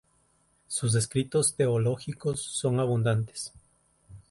[0.65, 3.53] Sus escritos teológicos son abundantes.